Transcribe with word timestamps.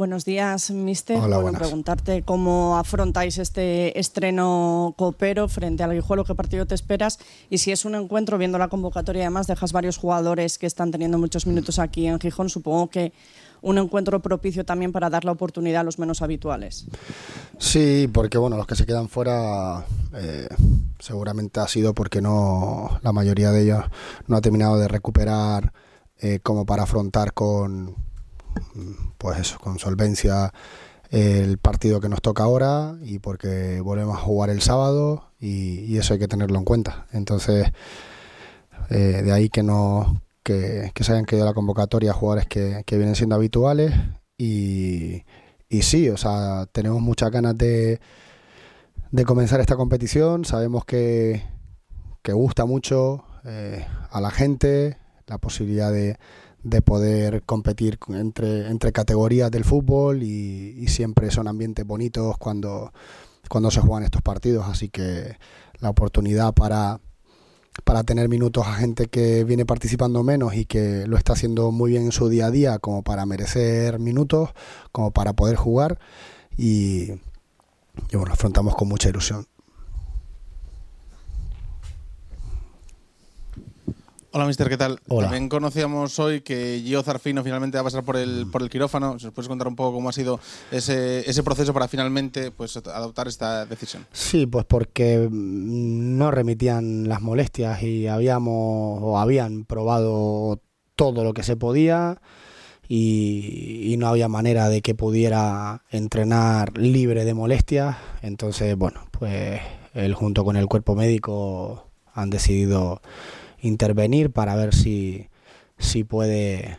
Buenos 0.00 0.24
días, 0.24 0.70
mister. 0.70 1.18
Hola, 1.18 1.36
bueno, 1.40 1.58
preguntarte 1.58 2.22
cómo 2.22 2.78
afrontáis 2.78 3.36
este 3.36 4.00
estreno 4.00 4.94
copero 4.96 5.46
frente 5.46 5.82
al 5.82 5.92
Guijuelo, 5.92 6.24
qué 6.24 6.34
partido 6.34 6.64
te 6.64 6.74
esperas 6.74 7.18
y 7.50 7.58
si 7.58 7.70
es 7.70 7.84
un 7.84 7.94
encuentro, 7.94 8.38
viendo 8.38 8.56
la 8.56 8.68
convocatoria, 8.68 9.24
además 9.24 9.46
dejas 9.46 9.72
varios 9.72 9.98
jugadores 9.98 10.56
que 10.56 10.66
están 10.66 10.90
teniendo 10.90 11.18
muchos 11.18 11.46
minutos 11.46 11.78
aquí 11.78 12.06
en 12.06 12.18
Gijón, 12.18 12.48
supongo 12.48 12.88
que 12.88 13.12
un 13.60 13.76
encuentro 13.76 14.20
propicio 14.20 14.64
también 14.64 14.90
para 14.90 15.10
dar 15.10 15.26
la 15.26 15.32
oportunidad 15.32 15.82
a 15.82 15.84
los 15.84 15.98
menos 15.98 16.22
habituales. 16.22 16.86
Sí, 17.58 18.08
porque 18.10 18.38
bueno, 18.38 18.56
los 18.56 18.66
que 18.66 18.76
se 18.76 18.86
quedan 18.86 19.10
fuera 19.10 19.84
eh, 20.14 20.48
seguramente 20.98 21.60
ha 21.60 21.68
sido 21.68 21.92
porque 21.92 22.22
no 22.22 22.98
la 23.02 23.12
mayoría 23.12 23.50
de 23.50 23.64
ellos 23.64 23.84
no 24.28 24.38
ha 24.38 24.40
terminado 24.40 24.78
de 24.78 24.88
recuperar 24.88 25.74
eh, 26.16 26.38
como 26.42 26.64
para 26.64 26.84
afrontar 26.84 27.34
con 27.34 27.96
pues 29.18 29.38
eso, 29.38 29.58
con 29.58 29.78
solvencia 29.78 30.52
el 31.10 31.58
partido 31.58 32.00
que 32.00 32.08
nos 32.08 32.22
toca 32.22 32.44
ahora 32.44 32.96
y 33.02 33.18
porque 33.18 33.80
volvemos 33.80 34.16
a 34.16 34.20
jugar 34.20 34.50
el 34.50 34.62
sábado 34.62 35.30
y, 35.40 35.96
eso 35.96 36.14
hay 36.14 36.20
que 36.20 36.28
tenerlo 36.28 36.58
en 36.58 36.64
cuenta. 36.64 37.06
Entonces, 37.12 37.72
eh, 38.90 39.22
de 39.24 39.32
ahí 39.32 39.48
que 39.48 39.62
no 39.62 40.22
que, 40.42 40.92
que 40.94 41.04
se 41.04 41.12
hayan 41.12 41.24
quedado 41.26 41.46
la 41.46 41.54
convocatoria 41.54 42.12
jugadores 42.12 42.46
que, 42.46 42.82
que 42.86 42.96
vienen 42.96 43.16
siendo 43.16 43.34
habituales 43.34 43.92
y, 44.38 45.24
y 45.68 45.82
sí, 45.82 46.08
o 46.08 46.16
sea, 46.16 46.66
tenemos 46.72 47.00
muchas 47.00 47.30
ganas 47.30 47.56
de, 47.56 48.00
de 49.10 49.24
comenzar 49.24 49.60
esta 49.60 49.76
competición. 49.76 50.44
Sabemos 50.44 50.84
que, 50.84 51.42
que 52.22 52.32
gusta 52.32 52.64
mucho 52.64 53.24
eh, 53.44 53.86
a 54.10 54.20
la 54.20 54.30
gente 54.30 54.98
la 55.26 55.38
posibilidad 55.38 55.92
de, 55.92 56.18
de 56.62 56.82
poder 56.82 57.42
competir 57.42 57.98
entre, 58.08 58.68
entre 58.68 58.92
categorías 58.92 59.50
del 59.50 59.64
fútbol 59.64 60.22
y, 60.22 60.86
siempre 60.88 61.30
son 61.30 61.46
ambientes 61.46 61.86
bonitos 61.86 62.36
cuando, 62.38 62.92
cuando 63.48 63.70
se 63.70 63.80
juegan 63.80 64.02
estos 64.02 64.22
partidos. 64.22 64.66
Así 64.66 64.88
que 64.88 65.36
la 65.78 65.90
oportunidad 65.90 66.52
para, 66.52 67.00
para 67.84 68.02
tener 68.02 68.28
minutos 68.28 68.66
a 68.66 68.74
gente 68.74 69.06
que 69.06 69.44
viene 69.44 69.64
participando 69.64 70.22
menos 70.24 70.54
y 70.54 70.66
que 70.66 71.06
lo 71.06 71.16
está 71.16 71.34
haciendo 71.34 71.70
muy 71.70 71.92
bien 71.92 72.04
en 72.04 72.12
su 72.12 72.28
día 72.28 72.46
a 72.46 72.50
día, 72.50 72.78
como 72.78 73.02
para 73.02 73.24
merecer 73.24 73.98
minutos, 73.98 74.50
como 74.92 75.12
para 75.12 75.32
poder 75.32 75.56
jugar. 75.56 75.98
Y, 76.56 77.12
y 78.10 78.16
bueno, 78.16 78.32
afrontamos 78.32 78.74
con 78.74 78.88
mucha 78.88 79.08
ilusión. 79.08 79.46
Hola, 84.32 84.46
mister, 84.46 84.68
¿qué 84.68 84.76
tal? 84.76 85.00
Hola. 85.08 85.26
También 85.26 85.48
conocíamos 85.48 86.16
hoy 86.20 86.42
que 86.42 86.80
Gio 86.84 87.02
Zarfino 87.02 87.42
finalmente 87.42 87.76
va 87.78 87.80
a 87.80 87.84
pasar 87.84 88.04
por 88.04 88.16
el, 88.16 88.46
por 88.48 88.62
el 88.62 88.70
quirófano. 88.70 89.14
Nos 89.14 89.32
puedes 89.32 89.48
contar 89.48 89.66
un 89.66 89.74
poco 89.74 89.92
cómo 89.94 90.08
ha 90.08 90.12
sido 90.12 90.38
ese, 90.70 91.28
ese 91.28 91.42
proceso 91.42 91.74
para 91.74 91.88
finalmente 91.88 92.52
pues, 92.52 92.76
adoptar 92.76 93.26
esta 93.26 93.66
decisión. 93.66 94.06
Sí, 94.12 94.46
pues 94.46 94.64
porque 94.66 95.28
mm, 95.28 96.16
no 96.16 96.30
remitían 96.30 97.08
las 97.08 97.20
molestias 97.20 97.82
y 97.82 98.06
habíamos 98.06 99.00
o 99.02 99.18
habían 99.18 99.64
probado 99.64 100.60
todo 100.94 101.24
lo 101.24 101.34
que 101.34 101.42
se 101.42 101.56
podía 101.56 102.22
y, 102.86 103.92
y 103.92 103.96
no 103.96 104.06
había 104.06 104.28
manera 104.28 104.68
de 104.68 104.80
que 104.80 104.94
pudiera 104.94 105.82
entrenar 105.90 106.78
libre 106.78 107.24
de 107.24 107.34
molestias. 107.34 107.96
Entonces, 108.22 108.76
bueno, 108.76 109.08
pues 109.10 109.60
él 109.92 110.14
junto 110.14 110.44
con 110.44 110.56
el 110.56 110.68
cuerpo 110.68 110.94
médico 110.94 111.88
han 112.14 112.30
decidido 112.30 113.02
intervenir 113.62 114.30
para 114.30 114.54
ver 114.56 114.74
si, 114.74 115.28
si 115.78 116.04
puede 116.04 116.78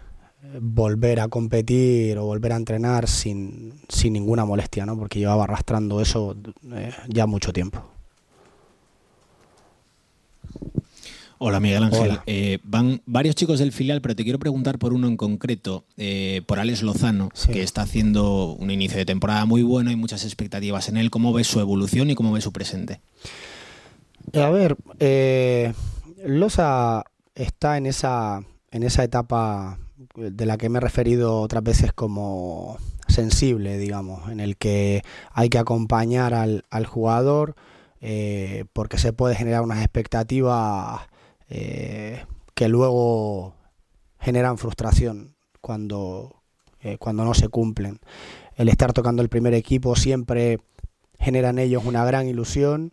volver 0.60 1.20
a 1.20 1.28
competir 1.28 2.18
o 2.18 2.26
volver 2.26 2.54
a 2.54 2.56
entrenar 2.58 3.08
sin, 3.08 3.74
sin 3.90 4.14
ninguna 4.14 4.44
molestia, 4.46 4.86
¿no? 4.86 4.98
porque 4.98 5.20
llevaba 5.20 5.44
arrastrando 5.46 6.02
eso 6.02 6.36
eh, 6.74 6.92
ya 7.08 7.26
mucho 7.28 7.54
tiempo. 7.54 7.84
Hola 11.44 11.60
Miguel 11.60 11.84
Ángel, 11.84 12.02
Hola. 12.02 12.24
Eh, 12.28 12.60
van 12.64 13.02
varios 13.08 13.34
chicos 13.34 13.58
del 13.58 13.72
filial, 13.72 14.00
pero 14.02 14.16
te 14.16 14.24
quiero 14.24 14.38
preguntar 14.38 14.78
por 14.78 14.94
uno 14.94 15.08
en 15.08 15.18
concreto, 15.18 15.86
eh, 15.98 16.44
por 16.46 16.60
Alex 16.60 16.84
Lozano, 16.84 17.30
Sí. 17.34 17.52
que 17.52 17.64
está 17.64 17.82
haciendo 17.82 18.54
un 18.54 18.70
inicio 18.70 18.98
de 18.98 19.06
temporada 19.06 19.46
muy 19.46 19.64
bueno 19.64 19.90
y 19.90 19.96
muchas 19.96 20.24
expectativas 20.24 20.88
en 20.90 20.98
él. 20.98 21.10
¿Cómo 21.10 21.34
ves 21.34 21.48
su 21.48 21.60
evolución 21.60 22.12
y 22.12 22.16
cómo 22.16 22.32
ves 22.32 22.44
su 22.44 22.52
presente? 22.52 23.00
A 24.36 24.50
ver, 24.52 24.76
eh, 25.00 25.74
Loza 26.26 27.04
está 27.36 27.78
en 27.78 27.86
esa, 27.86 28.44
en 28.72 28.84
esa 28.84 29.04
etapa 29.04 29.80
de 30.16 30.46
la 30.46 30.58
que 30.58 30.70
me 30.70 30.78
he 30.78 30.82
referido 30.82 31.40
otras 31.42 31.64
veces 31.64 31.94
como 31.94 32.78
sensible, 33.08 33.78
digamos, 33.78 34.30
en 34.30 34.40
el 34.40 34.58
que 34.58 35.04
hay 35.32 35.50
que 35.50 35.60
acompañar 35.60 36.34
al, 36.34 36.66
al 36.70 36.86
jugador 36.86 37.56
eh, 38.02 38.66
porque 38.74 38.98
se 38.98 39.14
puede 39.14 39.36
generar 39.36 39.62
unas 39.62 39.80
expectativas 39.80 41.02
eh, 41.50 42.26
que 42.56 42.68
luego 42.68 43.54
generan 44.20 44.58
frustración 44.58 45.36
cuando, 45.62 46.42
eh, 46.82 46.98
cuando 46.98 47.24
no 47.24 47.36
se 47.36 47.50
cumplen. 47.50 48.00
El 48.56 48.70
estar 48.70 48.92
tocando 48.94 49.22
el 49.22 49.30
primer 49.30 49.54
equipo 49.54 49.96
siempre 49.96 50.60
genera 51.20 51.50
en 51.50 51.60
ellos 51.60 51.86
una 51.86 52.04
gran 52.04 52.28
ilusión 52.28 52.92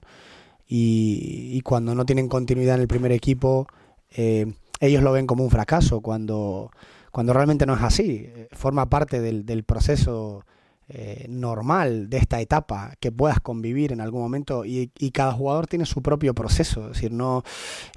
y, 0.68 1.50
y 1.52 1.60
cuando 1.62 1.94
no 1.94 2.04
tienen 2.04 2.28
continuidad 2.28 2.74
en 2.76 2.82
el 2.82 2.88
primer 2.88 3.12
equipo, 3.12 3.66
eh, 4.10 4.52
ellos 4.80 5.02
lo 5.02 5.12
ven 5.12 5.26
como 5.26 5.42
un 5.42 5.50
fracaso, 5.50 6.00
cuando, 6.00 6.70
cuando 7.10 7.32
realmente 7.32 7.66
no 7.66 7.74
es 7.74 7.82
así. 7.82 8.26
Eh, 8.28 8.48
Forma 8.52 8.88
parte 8.88 9.20
del, 9.20 9.46
del 9.46 9.64
proceso 9.64 10.44
eh, 10.90 11.26
normal 11.28 12.08
de 12.08 12.16
esta 12.16 12.40
etapa 12.40 12.94
que 12.98 13.12
puedas 13.12 13.40
convivir 13.40 13.92
en 13.92 14.00
algún 14.00 14.22
momento 14.22 14.64
y, 14.64 14.90
y 14.98 15.10
cada 15.10 15.32
jugador 15.32 15.66
tiene 15.66 15.84
su 15.84 16.00
propio 16.00 16.34
proceso. 16.34 16.86
Es 16.86 16.92
decir, 16.94 17.12
no 17.12 17.42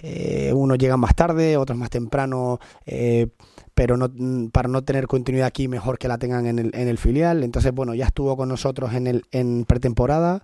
eh, 0.02 0.52
unos 0.54 0.78
llegan 0.78 1.00
más 1.00 1.16
tarde, 1.16 1.56
otros 1.56 1.78
más 1.78 1.90
temprano, 1.90 2.60
eh, 2.86 3.28
pero 3.74 3.96
no, 3.96 4.10
mm, 4.14 4.48
para 4.48 4.68
no 4.68 4.84
tener 4.84 5.08
continuidad 5.08 5.48
aquí 5.48 5.70
mejor 5.70 5.98
que 6.00 6.10
la 6.10 6.18
tengan 6.18 6.46
en 6.48 6.60
el, 6.60 6.72
en 6.74 6.90
el 6.90 6.98
filial. 6.98 7.44
Entonces, 7.44 7.72
bueno, 7.74 7.94
ya 7.96 8.08
estuvo 8.08 8.36
con 8.36 8.50
nosotros 8.50 8.94
en, 8.94 9.08
el, 9.08 9.24
en 9.32 9.64
pretemporada 9.64 10.44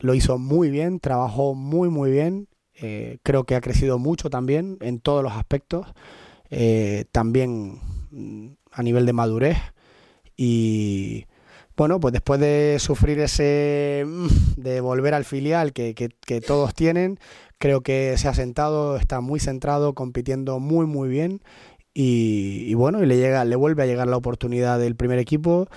lo 0.00 0.14
hizo 0.14 0.38
muy 0.38 0.70
bien, 0.70 1.00
trabajó 1.00 1.54
muy 1.54 1.88
muy 1.88 2.10
bien, 2.10 2.48
eh, 2.74 3.18
creo 3.22 3.44
que 3.44 3.54
ha 3.54 3.60
crecido 3.60 3.98
mucho 3.98 4.30
también 4.30 4.76
en 4.80 5.00
todos 5.00 5.22
los 5.22 5.32
aspectos, 5.32 5.86
eh, 6.50 7.06
también 7.12 7.80
mm, 8.10 8.48
a 8.70 8.82
nivel 8.82 9.06
de 9.06 9.12
madurez 9.12 9.56
y 10.36 11.26
bueno, 11.76 12.00
pues 12.00 12.12
después 12.12 12.40
de 12.40 12.76
sufrir 12.78 13.20
ese 13.20 14.04
mm, 14.06 14.26
de 14.60 14.80
volver 14.80 15.14
al 15.14 15.24
filial 15.24 15.72
que, 15.72 15.94
que, 15.94 16.40
todos 16.40 16.74
tienen, 16.74 17.18
creo 17.58 17.80
que 17.82 18.16
se 18.18 18.28
ha 18.28 18.34
sentado, 18.34 18.96
está 18.96 19.20
muy 19.20 19.40
centrado, 19.40 19.94
compitiendo 19.94 20.58
muy 20.60 20.86
muy 20.86 21.08
bien 21.08 21.42
y, 21.94 22.64
y 22.66 22.74
bueno, 22.74 23.02
y 23.02 23.06
le 23.06 23.16
llega, 23.16 23.44
le 23.46 23.56
vuelve 23.56 23.82
a 23.82 23.86
llegar 23.86 24.06
la 24.06 24.18
oportunidad 24.18 24.78
del 24.78 24.96
primer 24.96 25.18
equipo, 25.18 25.68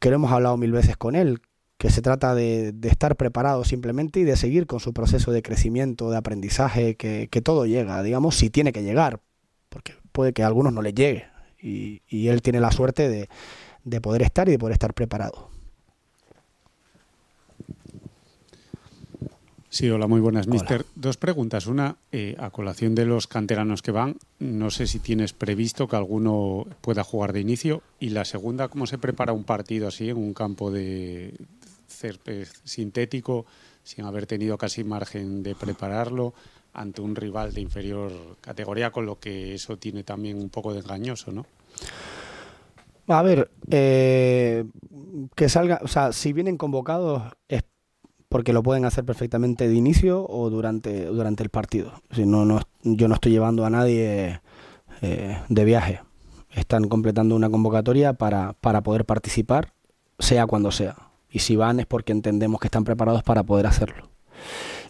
que 0.00 0.08
lo 0.10 0.16
hemos 0.16 0.32
hablado 0.32 0.56
mil 0.56 0.72
veces 0.72 0.96
con 0.96 1.14
él, 1.14 1.40
que 1.78 1.90
se 1.90 2.02
trata 2.02 2.34
de, 2.34 2.72
de 2.72 2.88
estar 2.88 3.16
preparado 3.16 3.64
simplemente 3.64 4.20
y 4.20 4.24
de 4.24 4.36
seguir 4.36 4.66
con 4.66 4.80
su 4.80 4.92
proceso 4.92 5.30
de 5.30 5.42
crecimiento, 5.42 6.10
de 6.10 6.16
aprendizaje, 6.16 6.96
que, 6.96 7.28
que 7.30 7.40
todo 7.40 7.66
llega, 7.66 8.02
digamos, 8.02 8.34
si 8.34 8.50
tiene 8.50 8.72
que 8.72 8.82
llegar, 8.82 9.20
porque 9.68 9.94
puede 10.10 10.32
que 10.32 10.42
a 10.42 10.48
algunos 10.48 10.72
no 10.72 10.82
les 10.82 10.94
llegue 10.94 11.26
y, 11.62 12.02
y 12.08 12.28
él 12.28 12.42
tiene 12.42 12.60
la 12.60 12.72
suerte 12.72 13.08
de, 13.08 13.28
de 13.84 14.00
poder 14.00 14.22
estar 14.22 14.48
y 14.48 14.52
de 14.52 14.58
poder 14.58 14.72
estar 14.72 14.92
preparado. 14.92 15.50
Sí, 19.70 19.88
hola, 19.90 20.06
muy 20.06 20.20
buenas, 20.20 20.46
Hola. 20.46 20.54
mister. 20.54 20.86
Dos 20.94 21.18
preguntas. 21.18 21.66
Una, 21.66 21.98
eh, 22.10 22.34
a 22.38 22.50
colación 22.50 22.94
de 22.94 23.04
los 23.04 23.26
canteranos 23.26 23.82
que 23.82 23.90
van, 23.90 24.16
no 24.38 24.70
sé 24.70 24.86
si 24.86 24.98
tienes 24.98 25.34
previsto 25.34 25.86
que 25.86 25.94
alguno 25.94 26.66
pueda 26.80 27.04
jugar 27.04 27.32
de 27.34 27.40
inicio. 27.40 27.82
Y 28.00 28.08
la 28.08 28.24
segunda, 28.24 28.68
¿cómo 28.68 28.86
se 28.86 28.96
prepara 28.96 29.32
un 29.32 29.44
partido 29.44 29.86
así 29.86 30.08
en 30.08 30.16
un 30.16 30.32
campo 30.32 30.70
de 30.70 31.34
sintético, 32.64 33.46
sin 33.82 34.04
haber 34.04 34.26
tenido 34.26 34.58
casi 34.58 34.84
margen 34.84 35.42
de 35.42 35.54
prepararlo, 35.54 36.34
ante 36.74 37.00
un 37.00 37.16
rival 37.16 37.52
de 37.52 37.60
inferior 37.60 38.12
categoría, 38.40 38.90
con 38.90 39.06
lo 39.06 39.18
que 39.18 39.54
eso 39.54 39.78
tiene 39.78 40.04
también 40.04 40.38
un 40.38 40.48
poco 40.48 40.72
de 40.72 40.80
engañoso, 40.80 41.32
¿no? 41.32 41.46
A 43.08 43.22
ver, 43.22 43.50
eh, 43.70 44.64
que 45.34 45.48
salga, 45.48 45.80
o 45.82 45.88
sea, 45.88 46.12
si 46.12 46.32
vienen 46.32 46.58
convocados 46.58 47.22
es 47.48 47.62
porque 48.28 48.52
lo 48.52 48.62
pueden 48.62 48.84
hacer 48.84 49.04
perfectamente 49.04 49.66
de 49.66 49.74
inicio 49.74 50.26
o 50.28 50.50
durante, 50.50 51.06
durante 51.06 51.42
el 51.42 51.48
partido. 51.48 52.02
Si 52.10 52.26
no, 52.26 52.44
no, 52.44 52.60
yo 52.82 53.08
no 53.08 53.14
estoy 53.14 53.32
llevando 53.32 53.64
a 53.64 53.70
nadie 53.70 54.40
eh, 55.00 55.38
de 55.48 55.64
viaje. 55.64 56.02
Están 56.50 56.88
completando 56.88 57.34
una 57.34 57.48
convocatoria 57.48 58.12
para, 58.12 58.52
para 58.60 58.82
poder 58.82 59.06
participar, 59.06 59.72
sea 60.18 60.46
cuando 60.46 60.70
sea. 60.70 61.07
Y 61.30 61.40
si 61.40 61.56
van 61.56 61.80
es 61.80 61.86
porque 61.86 62.12
entendemos 62.12 62.60
que 62.60 62.68
están 62.68 62.84
preparados 62.84 63.22
para 63.22 63.42
poder 63.42 63.66
hacerlo. 63.66 64.08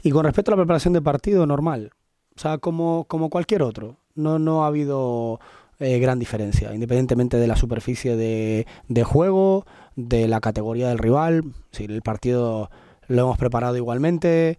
Y 0.03 0.11
con 0.11 0.25
respecto 0.25 0.51
a 0.51 0.53
la 0.53 0.63
preparación 0.63 0.95
de 0.95 1.03
partido, 1.03 1.47
normal. 1.47 1.91
O 2.37 2.41
sea, 2.41 2.59
como, 2.59 3.05
como 3.05 3.31
cualquier 3.31 3.63
otro. 3.63 3.97
No, 4.15 4.39
no 4.39 4.65
ha 4.65 4.69
habido 4.69 5.41
eh, 5.81 5.99
gran 5.99 6.19
diferencia, 6.19 6.75
independientemente 6.75 7.37
de 7.37 7.47
la 7.47 7.57
superficie 7.57 8.17
de, 8.17 8.67
de 8.89 9.05
juego, 9.05 9.65
de 9.97 10.29
la 10.29 10.41
categoría 10.41 10.89
del 10.89 10.99
rival. 10.99 11.45
Si 11.73 11.85
el 11.85 12.03
partido 12.03 12.71
lo 13.07 13.23
hemos 13.23 13.39
preparado 13.39 13.77
igualmente, 13.77 14.59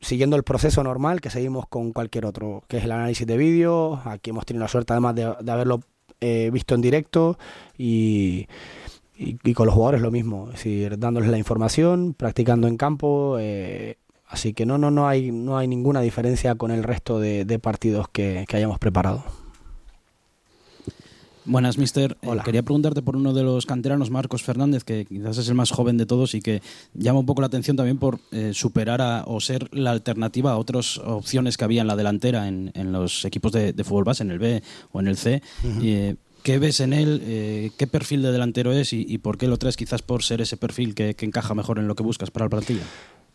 siguiendo 0.00 0.36
el 0.36 0.42
proceso 0.42 0.82
normal 0.82 1.20
que 1.20 1.30
seguimos 1.30 1.66
con 1.68 1.92
cualquier 1.92 2.26
otro, 2.26 2.64
que 2.68 2.78
es 2.78 2.84
el 2.84 2.92
análisis 2.92 3.26
de 3.26 3.36
vídeo. 3.36 4.00
Aquí 4.04 4.30
hemos 4.30 4.44
tenido 4.44 4.64
la 4.64 4.68
suerte 4.68 4.92
además 4.92 5.14
de, 5.14 5.34
de 5.40 5.52
haberlo 5.52 5.80
eh, 6.20 6.50
visto 6.50 6.74
en 6.74 6.80
directo 6.80 7.38
y, 7.76 8.46
y, 9.16 9.38
y, 9.42 9.54
con 9.54 9.66
los 9.66 9.74
jugadores 9.74 10.00
lo 10.00 10.10
mismo, 10.10 10.46
es 10.48 10.54
decir, 10.54 10.98
dándoles 10.98 11.30
la 11.30 11.38
información, 11.38 12.14
practicando 12.14 12.66
en 12.66 12.76
campo. 12.76 13.36
Eh, 13.38 13.96
así 14.26 14.52
que 14.52 14.66
no, 14.66 14.78
no, 14.78 14.90
no 14.90 15.06
hay, 15.06 15.30
no 15.30 15.56
hay 15.56 15.68
ninguna 15.68 16.00
diferencia 16.00 16.54
con 16.56 16.70
el 16.70 16.82
resto 16.82 17.20
de, 17.20 17.44
de 17.44 17.58
partidos 17.58 18.08
que, 18.08 18.44
que 18.48 18.56
hayamos 18.56 18.78
preparado. 18.78 19.24
Buenas, 21.46 21.76
mister. 21.76 22.16
Hola. 22.24 22.40
Eh, 22.40 22.44
quería 22.46 22.62
preguntarte 22.62 23.02
por 23.02 23.16
uno 23.16 23.34
de 23.34 23.42
los 23.42 23.66
canteranos, 23.66 24.10
Marcos 24.10 24.42
Fernández, 24.42 24.82
que 24.82 25.04
quizás 25.04 25.36
es 25.36 25.48
el 25.48 25.54
más 25.54 25.70
joven 25.70 25.98
de 25.98 26.06
todos 26.06 26.34
y 26.34 26.40
que 26.40 26.62
llama 26.94 27.20
un 27.20 27.26
poco 27.26 27.42
la 27.42 27.48
atención 27.48 27.76
también 27.76 27.98
por 27.98 28.18
eh, 28.32 28.52
superar 28.54 29.02
a, 29.02 29.24
o 29.26 29.40
ser 29.40 29.68
la 29.76 29.90
alternativa 29.90 30.52
a 30.52 30.56
otras 30.56 30.96
opciones 30.98 31.58
que 31.58 31.64
había 31.64 31.82
en 31.82 31.86
la 31.86 31.96
delantera 31.96 32.48
en, 32.48 32.72
en 32.74 32.92
los 32.92 33.26
equipos 33.26 33.52
de, 33.52 33.74
de, 33.74 33.84
fútbol 33.84 34.04
base, 34.04 34.22
en 34.22 34.30
el 34.30 34.38
B 34.38 34.62
o 34.92 35.00
en 35.00 35.08
el 35.08 35.18
C. 35.18 35.42
Uh 35.62 35.66
-huh. 35.66 35.80
eh, 35.84 36.16
¿Qué 36.44 36.58
ves 36.58 36.80
en 36.80 36.92
él? 36.92 37.22
Eh, 37.24 37.70
¿Qué 37.78 37.86
perfil 37.86 38.20
de 38.20 38.30
delantero 38.30 38.70
es 38.70 38.92
y, 38.92 39.16
por 39.16 39.38
qué 39.38 39.48
lo 39.48 39.56
traes? 39.56 39.78
Quizás 39.78 40.02
por 40.02 40.22
ser 40.22 40.42
ese 40.42 40.58
perfil 40.58 40.94
que, 40.94 41.16
encaja 41.18 41.54
mejor 41.54 41.78
en 41.78 41.88
lo 41.88 41.94
que 41.94 42.02
buscas 42.02 42.30
para 42.30 42.44
la 42.44 42.50
plantilla. 42.50 42.82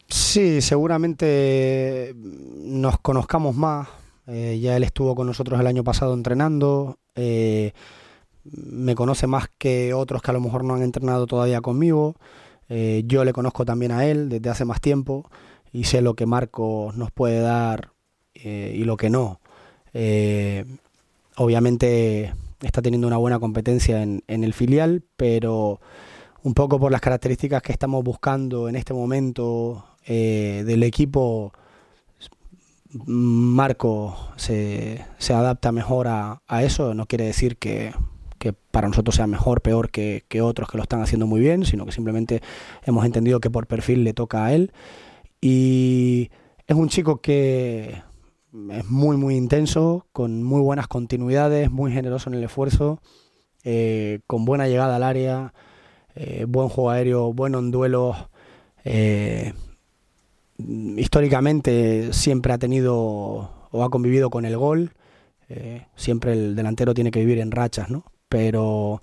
Sí, 0.07 0.61
seguramente 0.61 2.13
nos 2.15 2.99
conozcamos 2.99 3.55
más. 3.55 3.87
Eh, 4.27 4.59
ya 4.61 4.77
él 4.77 4.83
estuvo 4.83 5.15
con 5.15 5.25
nosotros 5.25 5.59
el 5.59 5.65
año 5.65 5.83
pasado 5.83 6.13
entrenando. 6.13 6.99
Eh, 7.15 7.73
me 8.43 8.93
conoce 8.93 9.25
más 9.25 9.49
que 9.57 9.91
otros 9.95 10.21
que 10.21 10.29
a 10.29 10.35
lo 10.35 10.41
mejor 10.41 10.63
no 10.63 10.75
han 10.75 10.83
entrenado 10.83 11.25
todavía 11.25 11.61
conmigo. 11.61 12.15
Yo 12.69 13.25
le 13.25 13.33
conozco 13.33 13.65
también 13.65 13.91
a 13.91 14.05
él 14.05 14.29
desde 14.29 14.51
hace 14.51 14.65
más 14.65 14.81
tiempo 14.81 15.27
y 15.73 15.85
sé 15.85 16.03
lo 16.03 16.13
que 16.13 16.27
Marco 16.27 16.93
nos 16.95 17.09
puede 17.09 17.39
dar 17.39 17.89
y 18.35 18.83
lo 18.83 18.97
que 18.97 19.09
no. 19.09 19.39
Obviamente 21.35 22.33
está 22.61 22.81
teniendo 22.81 23.07
una 23.07 23.17
buena 23.17 23.39
competencia 23.39 24.01
en, 24.01 24.23
en, 24.27 24.43
el 24.43 24.53
filial, 24.53 25.03
pero 25.15 25.79
un 26.43 26.53
poco 26.53 26.79
por 26.79 26.91
las 26.91 27.01
características 27.01 27.61
que 27.61 27.71
estamos 27.71 28.03
buscando 28.03 28.69
en 28.69 28.75
este 28.75 28.93
momento 28.93 29.85
eh, 30.05 30.63
del 30.65 30.83
equipo, 30.83 31.53
Marco 32.91 34.17
se, 34.35 35.05
se 35.17 35.33
adapta 35.33 35.71
mejor 35.71 36.07
a, 36.07 36.41
a, 36.47 36.63
eso. 36.63 36.93
No 36.93 37.05
quiere 37.05 37.25
decir 37.25 37.57
que, 37.57 37.93
que 38.39 38.53
para 38.53 38.87
nosotros 38.87 39.15
sea 39.15 39.27
mejor, 39.27 39.61
peor 39.61 39.91
que, 39.91 40.23
que, 40.27 40.41
otros 40.41 40.69
que 40.69 40.77
lo 40.77 40.83
están 40.83 41.01
haciendo 41.01 41.27
muy 41.27 41.39
bien, 41.39 41.65
sino 41.65 41.85
que 41.85 41.91
simplemente 41.91 42.41
hemos 42.83 43.05
entendido 43.05 43.39
que 43.39 43.49
por 43.49 43.67
perfil 43.67 44.03
le 44.03 44.13
toca 44.13 44.45
a 44.45 44.53
él. 44.53 44.71
Y 45.41 46.31
es 46.67 46.75
un 46.75 46.89
chico 46.89 47.21
que 47.21 48.01
es 48.71 48.89
muy, 48.89 49.17
muy 49.17 49.35
intenso, 49.35 50.07
con 50.11 50.43
muy 50.43 50.61
buenas 50.61 50.87
continuidades, 50.87 51.69
muy 51.69 51.91
generoso 51.91 52.29
en 52.29 52.35
el 52.35 52.43
esfuerzo, 52.43 52.99
eh, 53.63 54.21
con 54.25 54.45
buena 54.45 54.67
llegada 54.67 54.95
al 54.95 55.03
área, 55.03 55.53
eh, 56.15 56.45
buen 56.47 56.69
juego 56.69 56.89
aéreo, 56.89 57.33
bueno 57.33 57.59
en 57.59 57.71
duelos. 57.71 58.17
Eh, 58.83 59.53
históricamente 60.57 62.11
siempre 62.11 62.53
ha 62.53 62.57
tenido 62.57 63.67
o 63.71 63.83
ha 63.83 63.89
convivido 63.89 64.29
con 64.29 64.45
el 64.45 64.57
gol. 64.57 64.93
Siempre 65.95 66.33
el 66.33 66.55
delantero 66.55 66.93
tiene 66.93 67.09
que 67.09 67.21
vivir 67.21 67.39
en 67.39 67.49
rachas, 67.49 67.89
¿no? 67.89 68.05
Pero 68.29 69.01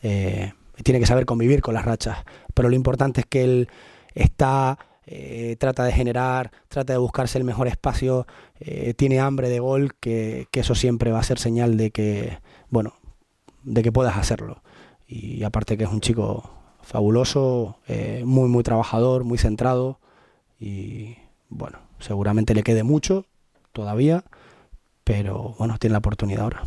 tiene 0.00 1.00
que 1.00 1.06
saber 1.06 1.26
convivir 1.26 1.60
con 1.60 1.74
las 1.74 1.84
rachas. 1.84 2.18
Pero 2.54 2.68
lo 2.68 2.76
importante 2.76 3.22
es 3.22 3.26
que 3.26 3.42
él 3.42 3.68
está, 4.14 4.78
eh, 5.10 5.56
trata 5.58 5.84
de 5.84 5.92
generar, 5.92 6.50
trata 6.68 6.92
de 6.92 6.98
buscarse 6.98 7.38
el 7.38 7.44
mejor 7.44 7.66
espacio, 7.66 8.26
eh, 8.60 8.92
tiene 8.92 9.20
hambre 9.20 9.48
de 9.48 9.58
gol, 9.58 9.94
que, 9.98 10.48
que, 10.50 10.60
eso 10.60 10.74
siempre 10.74 11.12
va 11.12 11.20
a 11.20 11.22
ser 11.22 11.38
señal 11.38 11.78
de 11.78 11.90
que, 11.90 12.38
bueno, 12.68 12.92
de 13.62 13.82
que 13.82 13.90
puedas 13.90 14.18
hacerlo. 14.18 14.62
Y 15.06 15.42
aparte 15.44 15.78
que 15.78 15.84
es 15.84 15.90
un 15.90 16.02
chico 16.02 16.50
fabuloso, 16.82 17.78
eh, 17.88 18.22
muy, 18.26 18.50
muy 18.50 18.62
trabajador, 18.62 19.24
muy 19.24 19.38
centrado 19.38 19.98
y, 20.60 21.16
bueno, 21.48 21.78
seguramente 22.00 22.54
le 22.54 22.62
quede 22.62 22.82
mucho 22.82 23.24
todavía, 23.72 24.24
pero 25.04 25.54
bueno, 25.58 25.78
tiene 25.78 25.92
la 25.92 25.98
oportunidad 25.98 26.42
ahora. 26.42 26.64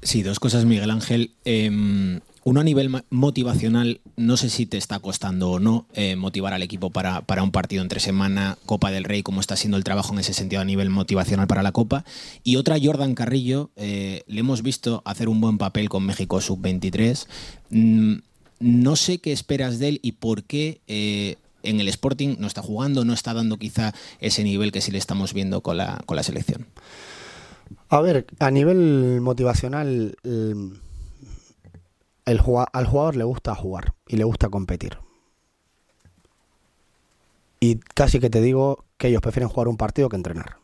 Sí, 0.00 0.22
dos 0.22 0.40
cosas, 0.40 0.64
Miguel 0.64 0.90
Ángel. 0.90 1.34
Eh, 1.44 2.20
uno 2.50 2.62
a 2.62 2.64
nivel 2.64 2.90
motivacional, 3.10 4.00
no 4.16 4.36
sé 4.36 4.50
si 4.50 4.66
te 4.66 4.76
está 4.76 4.98
costando 4.98 5.52
o 5.52 5.60
no 5.60 5.86
eh, 5.94 6.16
motivar 6.16 6.52
al 6.52 6.64
equipo 6.64 6.90
para, 6.90 7.20
para, 7.20 7.44
un 7.44 7.52
partido 7.52 7.80
entre 7.80 8.00
semana, 8.00 8.58
Copa 8.66 8.90
del 8.90 9.04
Rey, 9.04 9.22
cómo 9.22 9.40
está 9.40 9.54
siendo 9.54 9.76
el 9.76 9.84
trabajo 9.84 10.12
en 10.12 10.18
ese 10.18 10.34
sentido 10.34 10.60
a 10.60 10.64
nivel 10.64 10.90
motivacional 10.90 11.46
para 11.46 11.62
la 11.62 11.70
Copa. 11.70 12.04
Y 12.42 12.56
otra, 12.56 12.76
Jordan 12.82 13.14
Carrillo, 13.14 13.70
eh, 13.76 14.24
le 14.26 14.40
hemos 14.40 14.64
visto 14.64 15.00
hacer 15.04 15.28
un 15.28 15.40
buen 15.40 15.58
papel 15.58 15.88
con 15.88 16.04
México 16.04 16.40
Sub-23. 16.40 17.28
Mm, 17.70 18.14
no 18.58 18.96
sé 18.96 19.18
qué 19.18 19.30
esperas 19.30 19.78
de 19.78 19.90
él 19.90 20.00
y 20.02 20.12
por 20.12 20.42
qué 20.42 20.80
eh, 20.88 21.36
en 21.62 21.78
el 21.78 21.86
Sporting 21.86 22.34
no 22.40 22.48
está 22.48 22.62
jugando, 22.62 23.04
no 23.04 23.12
está 23.12 23.32
dando 23.32 23.58
quizá 23.58 23.94
ese 24.18 24.42
nivel 24.42 24.72
que 24.72 24.80
sí 24.80 24.90
le 24.90 24.98
estamos 24.98 25.34
viendo 25.34 25.60
con 25.60 25.76
la, 25.76 26.02
con 26.04 26.16
la 26.16 26.24
selección. 26.24 26.66
A 27.88 28.00
ver, 28.00 28.26
a 28.40 28.50
nivel 28.50 29.20
motivacional, 29.20 30.16
el, 30.24 30.80
el, 32.24 32.40
al 32.72 32.86
jugador 32.86 33.16
le 33.16 33.24
gusta 33.24 33.54
jugar 33.54 33.94
y 34.06 34.16
le 34.16 34.24
gusta 34.24 34.48
competir. 34.48 34.98
Y 37.60 37.76
casi 37.76 38.20
que 38.20 38.30
te 38.30 38.40
digo 38.40 38.84
que 38.96 39.08
ellos 39.08 39.20
prefieren 39.20 39.48
jugar 39.48 39.68
un 39.68 39.76
partido 39.76 40.08
que 40.08 40.16
entrenar. 40.16 40.56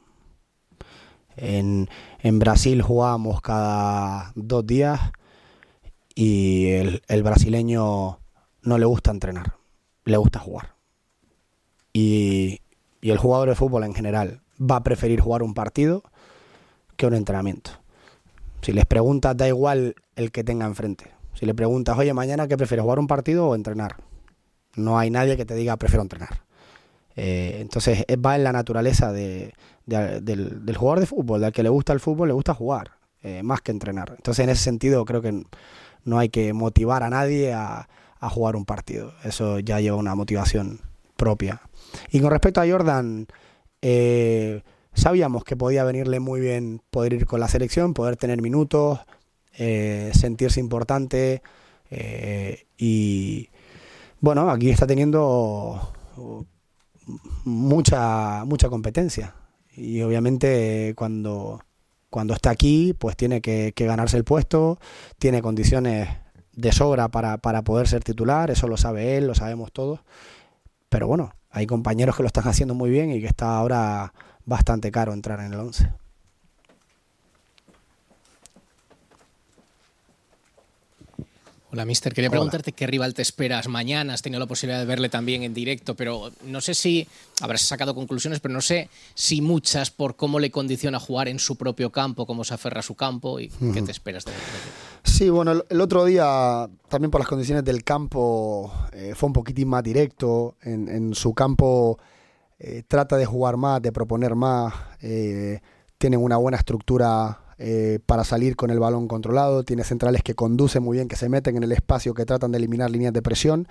En, 1.37 1.89
en 2.21 2.39
Brasil 2.39 2.81
jugábamos 2.81 3.43
cada 3.43 4.33
dos 4.35 4.67
días 4.67 5.01
y 6.15 6.69
el, 6.71 7.03
el, 7.09 7.23
brasileño 7.23 8.19
no 8.63 8.79
le 8.79 8.87
gusta 8.87 9.11
entrenar, 9.11 9.55
le 10.07 10.17
gusta 10.17 10.39
jugar. 10.39 10.75
Y, 11.93 12.61
y 13.03 13.11
el 13.11 13.19
jugador 13.19 13.51
de 13.51 13.55
fútbol 13.55 13.85
en 13.85 13.95
general 13.95 14.41
va 14.59 14.77
a 14.77 14.83
preferir 14.83 15.21
jugar 15.21 15.43
un 15.43 15.53
partido 15.53 16.03
que 16.97 17.07
un 17.07 17.15
entrenamiento. 17.15 17.73
Si 18.63 18.73
les 18.73 18.87
preguntas, 18.87 19.37
da 19.37 19.47
igual 19.47 19.95
el 20.17 20.33
que 20.33 20.43
tenga 20.43 20.65
enfrente. 20.65 21.16
Si 21.39 21.47
le 21.47 21.55
preguntas, 21.55 21.97
oye, 21.99 22.13
mañana, 22.15 22.49
¿qué 22.49 22.57
prefieres, 22.57 22.83
jugar 22.83 22.99
un 22.99 23.07
partido 23.07 23.49
o 23.49 23.55
entrenar? 23.55 23.97
No 24.75 24.99
hay 24.99 25.11
nadie 25.11 25.37
que 25.37 25.45
te 25.45 25.55
diga, 25.55 25.77
prefiero 25.77 26.03
entrenar. 26.03 26.43
Eh, 27.15 27.59
entonces, 27.61 28.05
va 28.25 28.37
en 28.37 28.45
la 28.45 28.53
naturaleza 28.53 29.13
de, 29.13 29.55
de, 29.87 30.21
del, 30.21 30.77
jugador 30.77 31.01
de 31.01 31.07
fútbol, 31.07 31.41
del 31.41 31.53
que 31.53 31.63
le 31.63 31.69
gusta 31.69 31.93
el 31.93 32.01
fútbol, 32.01 32.29
le 32.29 32.35
gusta 32.35 32.55
jugar, 32.55 32.93
eh, 33.23 33.43
más 33.43 33.61
que 33.61 33.73
entrenar. 33.73 34.15
Entonces, 34.17 34.45
en 34.45 34.51
ese 34.51 34.65
sentido, 34.65 35.05
creo 35.05 35.23
que 35.23 35.45
no 36.05 36.19
hay 36.19 36.29
que 36.29 36.53
motivar 36.53 37.03
a 37.03 37.11
nadie 37.11 37.53
a, 37.53 37.89
a 38.19 38.31
jugar 38.31 38.57
un 38.57 38.65
partido. 38.65 39.13
Eso 39.25 39.59
ya 39.59 39.81
lleva 39.81 39.97
una 39.97 40.15
motivación 40.15 40.81
propia. 41.17 41.63
Y 42.11 42.21
con 42.21 42.31
respecto 42.31 42.61
a 42.61 42.69
Jordan, 42.69 43.27
eh, 43.83 44.63
sabíamos 44.93 45.45
que 45.45 45.57
podía 45.57 45.85
venirle 45.85 46.21
muy 46.21 46.41
bien 46.41 46.81
poder 46.91 47.13
ir 47.13 47.27
con 47.27 47.41
la 47.41 47.49
selección, 47.49 47.95
poder 47.95 48.17
tener 48.17 48.41
minutos, 48.43 49.01
eh, 49.59 50.11
sentirse 50.15 50.61
importante 50.61 51.43
eh, 51.91 52.67
y 52.77 53.49
bueno, 54.21 54.51
aquí 54.51 54.71
está 54.71 54.87
teniendo 54.87 55.93
mucha 57.45 58.45
mucha 58.45 58.69
competencia 58.69 59.35
y 59.75 60.03
obviamente 60.03 60.95
cuando 60.97 61.61
cuando 62.11 62.35
está 62.35 62.51
aquí 62.51 62.95
pues 62.99 63.17
tiene 63.17 63.41
que, 63.41 63.73
que 63.75 63.87
ganarse 63.87 64.17
el 64.17 64.25
puesto, 64.25 64.79
tiene 65.19 65.43
condiciones 65.43 66.09
de 66.53 66.73
sobra 66.73 67.09
para, 67.09 67.39
para 67.39 67.63
poder 67.63 67.87
ser 67.87 68.03
titular, 68.03 68.51
eso 68.51 68.67
lo 68.67 68.77
sabe 68.77 69.17
él, 69.19 69.27
lo 69.27 69.35
sabemos 69.35 69.73
todos, 69.73 70.01
pero 70.89 71.07
bueno, 71.07 71.33
hay 71.51 71.67
compañeros 71.67 72.17
que 72.17 72.23
lo 72.23 72.27
están 72.27 72.49
haciendo 72.49 72.75
muy 72.75 72.91
bien 72.91 73.11
y 73.11 73.21
que 73.21 73.27
está 73.27 73.57
ahora 73.57 74.13
bastante 74.45 74.91
caro 74.91 75.13
entrar 75.13 75.41
en 75.41 75.53
el 75.53 75.61
11. 75.61 75.93
Hola, 81.77 81.85
mister. 81.85 82.15
Quería 82.15 82.31
Hola. 82.31 82.39
preguntarte 82.39 82.73
qué 82.73 82.87
rival 82.87 83.13
te 83.13 83.21
esperas 83.21 83.69
mañana. 83.69 84.15
Has 84.15 84.23
tenido 84.23 84.41
la 84.41 84.47
posibilidad 84.47 84.81
de 84.81 84.87
verle 84.87 85.11
también 85.11 85.43
en 85.43 85.53
directo, 85.53 85.95
pero 85.95 86.33
no 86.47 86.63
sé 86.63 86.73
si 86.73 87.07
habrás 87.43 87.61
sacado 87.61 87.95
conclusiones, 87.95 88.41
pero 88.41 88.55
no 88.55 88.63
sé 88.63 88.89
si 89.13 89.43
muchas 89.43 89.91
por 89.91 90.17
cómo 90.17 90.39
le 90.39 90.51
condiciona 90.51 90.99
jugar 90.99 91.29
en 91.29 91.39
su 91.39 91.57
propio 91.57 91.93
campo, 91.93 92.25
cómo 92.25 92.45
se 92.45 92.55
aferra 92.55 92.81
a 92.81 92.83
su 92.83 92.95
campo 92.95 93.41
y 93.41 93.49
qué 93.75 93.83
te 93.83 93.91
esperas 93.91 94.25
de 94.25 94.33
él. 94.33 94.39
Sí, 95.05 95.29
bueno, 95.29 95.53
el, 95.53 95.65
el, 95.69 95.83
otro 95.83 96.07
día 96.07 96.67
también 96.89 97.11
por 97.11 97.21
las 97.21 97.29
condiciones 97.29 97.63
del 97.63 97.85
campo 97.85 98.73
eh, 98.95 99.13
fue 99.15 99.27
un 99.27 99.35
poquitín 99.35 99.69
más 99.69 99.83
directo. 99.83 100.57
En, 100.63 100.89
en 100.89 101.15
su 101.15 101.35
campo 101.35 101.99
eh, 102.59 102.85
trata 102.89 103.19
de 103.19 103.27
jugar 103.27 103.59
más, 103.59 103.83
de 103.83 103.93
proponer 103.93 104.35
más. 104.35 104.73
Eh, 105.03 105.61
tienen 105.99 106.23
una 106.23 106.39
buena 106.39 106.57
estructura 106.57 107.39
eh, 107.59 108.01
para 108.05 108.25
salir 108.25 108.55
con 108.55 108.71
el 108.71 108.79
balón 108.79 109.09
controlado, 109.09 109.65
tiene 109.65 109.83
centrales 109.83 110.23
que 110.23 110.35
conducen 110.35 110.83
muy 110.83 110.99
bien, 110.99 111.09
que 111.09 111.17
se 111.17 111.29
meten 111.29 111.57
en 111.57 111.63
el 111.63 111.73
espacio, 111.73 112.13
que 112.13 112.27
tratan 112.27 112.53
de 112.53 112.59
eliminar 112.59 112.91
líneas 112.91 113.13
de 113.13 113.23
presión. 113.23 113.67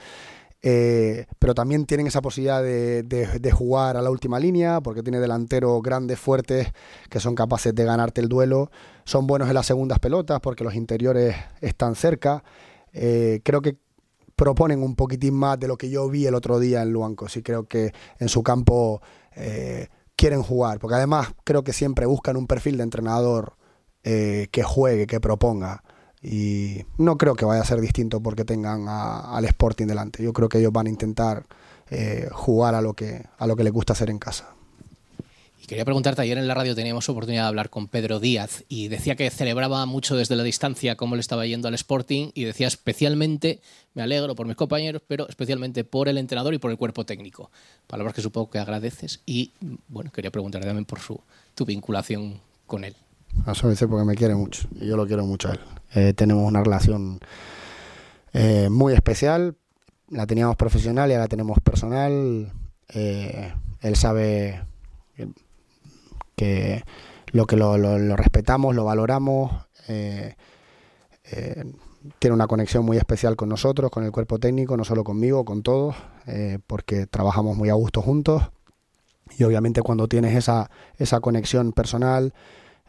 Eh, 0.64 1.28
pero 1.38 1.54
también 1.54 1.86
tienen 1.86 2.08
esa 2.08 2.22
posibilidad 2.22 2.64
de, 2.64 3.52
jugar 3.54 3.98
a 3.98 4.02
la 4.02 4.10
última 4.10 4.40
línea, 4.40 4.82
porque 4.82 5.04
tiene 5.04 5.20
delanteros 5.20 5.84
grandes, 5.84 6.20
fuertes, 6.20 6.70
que 7.10 7.20
son 7.20 7.36
capaces 7.36 7.76
de 7.76 7.86
ganarte 7.86 8.22
el 8.22 8.28
duelo. 8.30 8.72
Son 9.04 9.28
buenos 9.28 9.48
en 9.50 9.54
las 9.54 9.68
segundas 9.68 10.00
pelotas, 10.00 10.40
porque 10.40 10.64
los 10.64 10.74
interiores 10.74 11.36
están 11.62 11.94
cerca. 11.94 12.44
Eh, 12.92 13.42
creo 13.44 13.62
que 13.62 13.78
proponen 14.36 14.82
un 14.82 14.96
poquitín 14.96 15.36
más 15.36 15.60
de 15.60 15.68
lo 15.68 15.78
que 15.78 15.92
yo 15.92 16.10
vi 16.10 16.26
el 16.26 16.34
otro 16.34 16.60
día 16.60 16.82
en 16.82 16.92
Luanco. 16.92 17.30
Sí 17.30 17.44
creo 17.44 17.68
que 17.68 17.94
en 18.18 18.30
su 18.30 18.42
campo 18.42 19.02
quieren 20.16 20.42
jugar, 20.42 20.80
porque 20.80 20.96
además 20.96 21.28
creo 21.44 21.64
que 21.64 21.74
siempre 21.74 22.06
buscan 22.06 22.38
un 22.38 22.48
perfil 22.48 22.78
de 22.78 22.84
entrenador 22.84 23.58
que 24.06 24.64
juegue, 24.64 25.08
que 25.08 25.20
proponga 25.20 25.84
y 26.28 26.86
no 26.98 27.18
creo 27.20 27.36
que 27.36 27.46
vaya 27.46 27.62
a 27.62 27.66
ser 27.66 27.80
distinto 27.82 28.20
porque 28.20 28.46
tengan 28.46 28.88
al 28.88 29.46
Sporting 29.46 29.86
delante. 29.86 30.24
Yo 30.24 30.34
creo 30.34 30.50
que 30.50 30.58
ellos 30.58 30.74
van 30.74 30.88
a 30.88 30.90
intentar 30.90 31.46
eh, 31.92 32.28
jugar 32.32 32.74
a 32.74 32.82
lo 32.82 32.94
que 32.94 33.26
a 33.38 33.46
lo 33.46 33.56
que 33.56 33.64
les 33.64 33.72
gusta 33.72 33.94
hacer 33.94 34.10
en 34.10 34.18
casa. 34.18 34.50
Y 35.62 35.68
quería 35.68 35.86
preguntarte, 35.86 36.24
ayer 36.24 36.38
en 36.40 36.48
la 36.48 36.56
radio 36.56 36.74
teníamos 36.74 37.08
oportunidad 37.10 37.44
de 37.44 37.48
hablar 37.50 37.70
con 37.70 37.88
Pedro 37.88 38.20
Díaz 38.20 38.64
y 38.70 38.88
decía 38.88 39.16
que 39.16 39.30
celebraba 39.30 39.86
mucho 39.86 40.16
desde 40.16 40.36
la 40.36 40.42
distancia 40.42 40.96
cómo 40.96 41.16
le 41.16 41.22
estaba 41.22 41.46
yendo 41.46 41.68
al 41.68 41.76
Sporting 41.76 42.32
y 42.34 42.44
decía 42.44 42.68
especialmente, 42.68 43.62
me 43.94 44.02
alegro 44.02 44.36
por 44.36 44.48
mis 44.48 44.56
compañeros, 44.56 45.04
pero 45.08 45.30
especialmente 45.30 45.84
por 45.84 46.10
el 46.10 46.18
entrenador 46.18 46.56
y 46.56 46.58
por 46.58 46.72
el 46.72 46.78
cuerpo 46.78 47.06
técnico. 47.06 47.52
Palabras 47.86 48.16
que 48.16 48.22
supongo 48.22 48.50
que 48.50 48.58
agradeces 48.58 49.22
y 49.28 49.54
bueno, 49.88 50.12
quería 50.12 50.32
preguntarte 50.32 50.66
también 50.66 50.86
por 50.86 51.00
su, 51.00 51.20
tu 51.54 51.66
vinculación 51.66 52.42
con 52.66 52.84
él. 52.84 52.96
Eso 53.48 53.70
dice 53.70 53.88
porque 53.88 54.06
me 54.06 54.16
quiere 54.16 54.36
mucho 54.36 54.68
y 54.80 54.88
yo 54.88 54.98
lo 54.98 55.06
quiero 55.06 55.26
mucho 55.26 55.50
a 55.50 55.54
él. 55.54 55.60
Eh, 55.94 56.14
tenemos 56.14 56.46
una 56.48 56.64
relación 56.64 57.20
eh, 58.34 58.70
muy 58.70 58.94
especial, 58.94 59.56
la 60.10 60.28
teníamos 60.28 60.56
profesional 60.56 61.10
y 61.10 61.14
ahora 61.14 61.26
la 61.26 61.30
tenemos 61.30 61.60
personal. 61.60 62.52
Eh, 62.90 63.54
él 63.82 63.96
sabe 63.96 64.64
que 66.36 66.84
lo 67.32 67.46
que 67.46 67.56
lo, 67.56 67.78
respetamos, 68.18 68.76
lo 68.76 68.84
valoramos. 68.84 69.52
tiene 72.20 72.34
una 72.34 72.48
conexión 72.48 72.86
muy 72.86 72.98
especial 72.98 73.36
con 73.36 73.50
nosotros, 73.50 73.90
con 73.90 74.04
el 74.04 74.12
cuerpo 74.12 74.38
técnico, 74.38 74.76
no 74.76 74.84
solo 74.84 75.04
conmigo, 75.04 75.46
con 75.46 75.64
todos, 75.64 75.96
porque 76.68 77.08
trabajamos 77.08 77.56
muy 77.56 77.70
a 77.70 77.74
gusto 77.74 78.02
juntos. 78.02 78.44
Y 79.38 79.44
obviamente 79.44 79.82
cuando 79.82 80.08
tienes 80.08 80.36
esa, 80.36 80.70
esa 80.98 81.20
conexión 81.20 81.72
personal, 81.72 82.34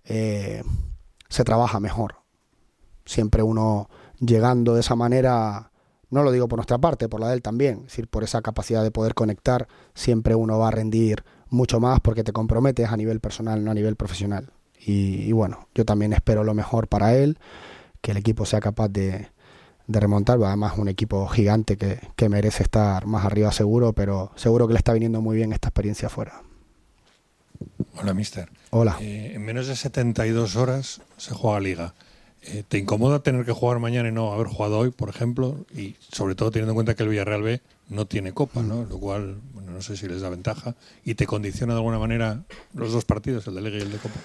se 0.06 1.44
trabaja 1.44 1.80
mejor 1.80 2.26
siempre 3.06 3.42
uno 3.42 3.88
llegando 4.18 4.74
de 4.74 4.80
esa 4.80 4.96
manera, 4.96 5.70
no 6.10 6.22
lo 6.22 6.32
digo 6.32 6.48
por 6.48 6.58
nuestra 6.58 6.78
parte, 6.78 7.08
por 7.08 7.20
la 7.20 7.28
de 7.28 7.34
él 7.34 7.42
también, 7.42 7.78
es 7.78 7.84
decir, 7.84 8.08
por 8.08 8.24
esa 8.24 8.42
capacidad 8.42 8.82
de 8.82 8.90
poder 8.90 9.14
conectar, 9.14 9.68
siempre 9.94 10.34
uno 10.34 10.58
va 10.58 10.68
a 10.68 10.72
rendir 10.72 11.24
mucho 11.48 11.80
más 11.80 12.00
porque 12.00 12.24
te 12.24 12.32
comprometes 12.32 12.90
a 12.90 12.96
nivel 12.96 13.20
personal, 13.20 13.64
no 13.64 13.70
a 13.70 13.74
nivel 13.74 13.96
profesional. 13.96 14.52
Y, 14.88 15.32
bueno, 15.32 15.68
yo 15.74 15.84
también 15.84 16.12
espero 16.12 16.44
lo 16.44 16.54
mejor 16.54 16.86
para 16.86 17.16
él, 17.16 17.38
que 18.00 18.12
el 18.12 18.18
equipo 18.18 18.46
sea 18.46 18.60
capaz 18.60 18.88
de, 18.88 19.30
de 19.88 20.00
remontar, 20.00 20.38
además 20.44 20.74
un 20.78 20.88
equipo 20.88 21.26
gigante 21.26 21.76
que, 21.76 21.98
que, 22.14 22.28
merece 22.28 22.62
estar 22.62 23.06
más 23.06 23.24
arriba 23.24 23.50
seguro, 23.50 23.94
pero 23.94 24.30
seguro 24.36 24.68
que 24.68 24.74
le 24.74 24.78
está 24.78 24.92
viniendo 24.92 25.20
muy 25.20 25.36
bien 25.36 25.52
esta 25.52 25.68
experiencia 25.68 26.06
afuera. 26.06 26.42
Hola, 27.98 28.12
mister. 28.12 28.50
Hola. 28.70 28.98
Eh, 29.00 29.32
en 29.34 29.44
menos 29.44 29.68
de 29.68 29.76
72 29.76 30.56
horas 30.56 31.00
se 31.16 31.34
juega 31.34 31.60
liga. 31.60 31.94
Eh, 32.42 32.62
¿Te 32.68 32.78
incomoda 32.78 33.22
tener 33.22 33.46
que 33.46 33.52
jugar 33.52 33.78
mañana 33.78 34.10
y 34.10 34.12
no 34.12 34.32
haber 34.32 34.48
jugado 34.48 34.78
hoy, 34.78 34.90
por 34.90 35.08
ejemplo? 35.08 35.64
Y 35.74 35.96
sobre 36.12 36.34
todo 36.34 36.50
teniendo 36.50 36.72
en 36.72 36.76
cuenta 36.76 36.94
que 36.94 37.02
el 37.04 37.08
Villarreal 37.08 37.42
B 37.42 37.62
no 37.88 38.06
tiene 38.06 38.32
copa, 38.32 38.62
¿no? 38.62 38.84
Lo 38.84 38.98
cual, 38.98 39.36
bueno, 39.54 39.72
no 39.72 39.80
sé 39.80 39.96
si 39.96 40.06
les 40.08 40.20
da 40.20 40.28
ventaja. 40.28 40.74
¿Y 41.04 41.14
te 41.14 41.26
condiciona 41.26 41.72
de 41.72 41.78
alguna 41.78 41.98
manera 41.98 42.44
los 42.74 42.92
dos 42.92 43.06
partidos, 43.06 43.46
el 43.46 43.54
de 43.54 43.62
Liga 43.62 43.78
y 43.78 43.82
el 43.82 43.92
de 43.92 43.98
Copa? 43.98 44.20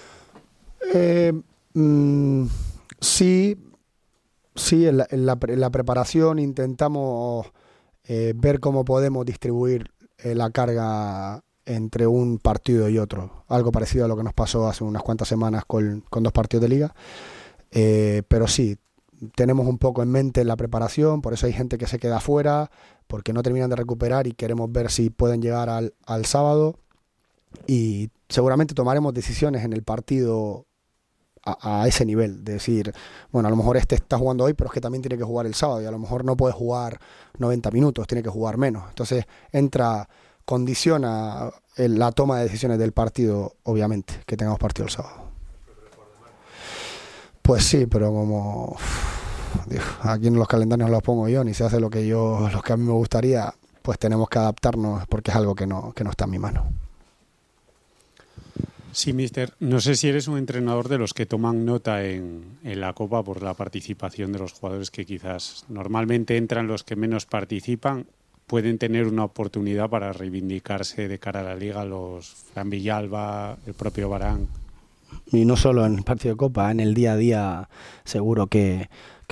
Eh, 0.94 1.32
mm, 1.72 2.46
sí, 3.00 3.56
sí, 4.54 4.86
en 4.86 5.26
la, 5.26 5.70
preparación 5.70 6.38
intentamos 6.38 7.46
eh, 8.04 8.34
ver 8.36 8.60
cómo 8.60 8.84
podemos 8.84 9.24
distribuir 9.24 9.90
la 10.22 10.50
carga 10.50 11.42
entre 11.66 12.06
un 12.06 12.38
partido 12.38 12.88
y 12.88 12.98
otro. 12.98 13.44
Algo 13.48 13.72
parecido 13.72 14.04
a 14.04 14.08
lo 14.08 14.16
que 14.16 14.22
nos 14.22 14.34
pasó 14.34 14.68
hace 14.68 14.84
unas 14.84 15.02
cuantas 15.02 15.28
semanas 15.28 15.64
con, 15.66 16.04
con 16.10 16.22
dos 16.22 16.32
partidos 16.32 16.62
de 16.62 16.68
liga. 16.68 16.94
Eh, 17.70 18.22
pero 18.28 18.48
sí, 18.48 18.76
tenemos 19.34 19.66
un 19.66 19.78
poco 19.78 20.02
en 20.02 20.10
mente 20.10 20.44
la 20.44 20.56
preparación, 20.56 21.22
por 21.22 21.32
eso 21.32 21.46
hay 21.46 21.52
gente 21.52 21.78
que 21.78 21.86
se 21.86 21.98
queda 21.98 22.16
afuera, 22.16 22.70
porque 23.06 23.32
no 23.32 23.42
terminan 23.42 23.70
de 23.70 23.76
recuperar 23.76 24.26
y 24.26 24.32
queremos 24.32 24.70
ver 24.72 24.90
si 24.90 25.10
pueden 25.10 25.40
llegar 25.42 25.68
al, 25.68 25.94
al 26.06 26.26
sábado. 26.26 26.78
Y 27.66 28.10
seguramente 28.28 28.74
tomaremos 28.74 29.14
decisiones 29.14 29.64
en 29.64 29.72
el 29.72 29.82
partido 29.82 30.66
a, 31.44 31.86
ese 31.88 32.04
nivel, 32.04 32.44
de 32.44 32.54
decir, 32.54 32.92
bueno, 33.30 33.48
a 33.48 33.50
lo 33.50 33.56
mejor 33.56 33.76
este 33.76 33.96
está 33.96 34.16
jugando 34.16 34.44
hoy, 34.44 34.54
pero 34.54 34.68
es 34.68 34.74
que 34.74 34.80
también 34.80 35.02
tiene 35.02 35.18
que 35.18 35.24
jugar 35.24 35.46
el 35.46 35.54
sábado 35.54 35.82
y 35.82 35.86
a 35.86 35.90
lo 35.90 35.98
mejor 35.98 36.24
no 36.24 36.36
puede 36.36 36.52
jugar 36.52 37.00
90 37.38 37.70
minutos, 37.70 38.06
tiene 38.06 38.22
que 38.22 38.30
jugar 38.30 38.58
menos. 38.58 38.84
Entonces 38.88 39.24
entra, 39.50 40.08
condiciona 40.44 41.50
la 41.76 42.12
toma 42.12 42.38
de 42.38 42.44
decisiones 42.44 42.78
del 42.78 42.92
partido, 42.92 43.54
obviamente, 43.62 44.14
que 44.26 44.36
tengamos 44.36 44.58
partido 44.58 44.86
el 44.86 44.92
sábado. 44.92 45.30
Pues 47.42 47.64
sí, 47.64 47.86
pero 47.86 48.12
como 48.12 48.76
aquí 50.02 50.28
en 50.28 50.34
los 50.34 50.48
calendarios 50.48 50.90
los 50.90 51.02
pongo 51.02 51.28
yo, 51.28 51.42
ni 51.44 51.54
se 51.54 51.64
hace 51.64 51.80
lo 51.80 51.90
que 51.90 52.06
yo, 52.06 52.48
lo 52.52 52.62
que 52.62 52.72
a 52.72 52.76
mí 52.76 52.84
me 52.84 52.92
gustaría, 52.92 53.52
pues 53.82 53.98
tenemos 53.98 54.28
que 54.28 54.38
adaptarnos 54.38 55.06
porque 55.08 55.30
es 55.30 55.36
algo 55.36 55.54
que 55.54 55.66
no, 55.66 55.92
que 55.92 56.04
no 56.04 56.10
está 56.10 56.24
en 56.24 56.30
mi 56.30 56.38
mano. 56.38 56.64
Sí, 58.92 59.14
mister. 59.14 59.54
No 59.58 59.80
sé 59.80 59.96
si 59.96 60.08
eres 60.08 60.28
un 60.28 60.36
entrenador 60.36 60.88
de 60.88 60.98
los 60.98 61.14
que 61.14 61.24
toman 61.24 61.64
nota 61.64 62.04
en, 62.04 62.58
en, 62.62 62.80
la 62.80 62.92
Copa 62.92 63.22
por 63.22 63.42
la 63.42 63.54
participación 63.54 64.32
de 64.32 64.38
los 64.38 64.52
jugadores 64.52 64.90
que 64.90 65.06
quizás 65.06 65.64
normalmente 65.68 66.36
entran 66.36 66.66
los 66.66 66.84
que 66.84 66.94
menos 66.94 67.24
participan. 67.24 68.06
Pueden 68.52 68.76
tener 68.76 69.06
una 69.06 69.24
oportunidad 69.24 69.88
para 69.88 70.12
reivindicarse 70.12 71.08
de 71.08 71.18
cara 71.18 71.40
a 71.40 71.42
la 71.42 71.54
Liga 71.54 71.86
los 71.86 72.26
Fran 72.52 72.68
Villalba, 72.68 73.56
el 73.66 73.72
propio 73.72 74.10
Barán 74.10 74.46
y 75.30 75.46
no 75.46 75.56
solo 75.56 75.86
en 75.86 75.94
el 75.94 76.02
partido 76.02 76.34
de 76.34 76.36
Copa, 76.36 76.70
en 76.70 76.78
el 76.78 76.92
día 76.92 77.12
a 77.12 77.16
día 77.16 77.68
seguro 78.04 78.48
que, 78.48 78.90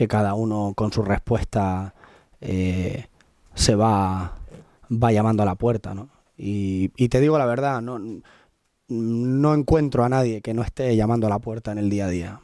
cada 0.08 0.32
uno 0.32 0.72
con 0.74 0.90
su 0.90 1.02
respuesta 1.02 1.92
eh, 2.40 3.08
se 3.54 3.74
va, 3.74 4.38
va 4.90 5.12
llamando 5.12 5.42
a 5.42 5.46
la 5.46 5.54
puerta. 5.56 5.92
¿no? 5.92 6.08
Y, 6.38 6.88
te 6.88 7.20
digo 7.20 7.36
la 7.36 7.44
verdad, 7.44 7.82
no, 7.82 8.00
no 8.88 9.54
encuentro 9.54 10.02
a 10.02 10.08
nadie 10.08 10.40
que 10.40 10.54
no 10.54 10.62
esté 10.62 10.96
llamando 10.96 11.26
a 11.26 11.30
la 11.30 11.40
puerta 11.40 11.72
en 11.72 11.76
el 11.76 11.90
día 11.90 12.06
a 12.06 12.08
día. 12.08 12.40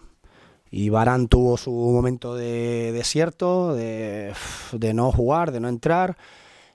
Y 0.71 0.90
Barán 0.90 1.28
tuvo 1.28 1.56
su 1.56 1.71
momento 1.71 2.35
de 2.35 2.92
desierto, 2.92 3.75
de, 3.75 4.35
de 4.73 4.92
no 4.92 5.11
jugar, 5.11 5.52
de 5.52 5.61
no 5.61 5.71
entrar, 5.71 6.18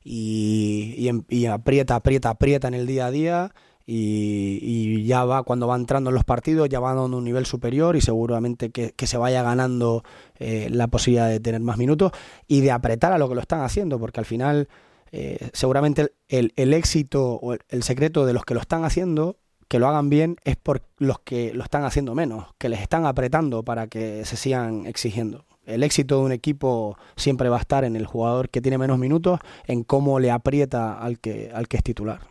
y, 0.03 1.10
y 1.29 1.46
aprieta, 1.46 1.96
aprieta, 1.96 2.29
aprieta 2.29 2.67
en 2.67 2.74
el 2.74 2.88
día 2.88 3.08
a 3.08 3.12
día 3.12 3.51
y, 3.86 5.03
ya 5.03 5.25
va 5.25 5.43
cuando 5.43 5.67
va 5.67 5.75
entrando 5.75 6.10
en 6.10 6.15
los 6.15 6.24
partidos, 6.24 6.70
ya 6.70 6.79
va 6.79 6.93
dando 6.93 7.17
un 7.17 7.24
nivel 7.24 7.46
superior 7.46 7.96
y 7.96 8.01
seguramente 8.01 8.70
que, 8.72 8.93
se 9.08 9.17
vaya 9.17 9.43
ganando 9.43 10.03
eh, 10.39 10.70
la 10.72 10.88
posibilidad 10.88 11.29
de 11.29 11.39
tener 11.39 11.62
más 11.62 11.77
minutos 11.77 12.12
y 12.48 12.62
de 12.62 12.72
apretar 12.72 13.12
a 13.12 13.17
lo 13.17 13.27
que 13.27 13.36
lo 13.36 13.41
están 13.41 13.62
haciendo, 13.62 14.00
porque 14.00 14.20
al 14.20 14.25
final 14.25 14.70
eh, 15.12 15.50
seguramente 15.53 16.13
el, 16.29 16.53
el, 16.55 16.74
éxito 16.74 17.34
o 17.34 17.53
el, 17.53 17.84
secreto 17.84 18.25
de 18.25 18.34
los 18.34 18.46
que 18.46 18.53
lo 18.53 18.62
están 18.62 18.86
haciendo, 18.86 19.38
que 19.67 19.79
lo 19.79 19.88
hagan 19.88 20.10
bien, 20.10 20.38
es 20.43 20.55
por 20.55 20.84
los 20.98 21.20
que 21.20 21.53
lo 21.53 21.63
están 21.63 21.84
haciendo 21.84 22.15
menos, 22.15 22.48
que 22.58 22.70
les 22.70 22.81
están 22.81 23.05
apretando 23.05 23.63
para 23.63 23.88
que 23.88 24.24
se 24.25 24.38
sigan 24.38 24.86
exigiendo. 24.86 25.46
El 25.65 25.84
éxito 25.84 26.18
de 26.18 26.25
un 26.25 26.32
equipo 26.32 26.98
siempre 27.15 27.50
va 27.50 27.58
a 27.58 27.62
estar 27.62 27.84
en 27.84 27.96
el 27.96 28.06
jugador 28.06 28.50
que 28.50 28.62
tiene 28.62 28.77
menos 28.77 28.98
minutos, 28.98 29.39
en 29.68 29.84
cómo 29.84 30.20
le 30.20 30.32
aprieta 30.32 30.98
al 31.00 31.20
que, 31.20 31.51
al 31.53 31.68
que 31.68 31.77
es 31.77 31.84
titular. 31.84 32.31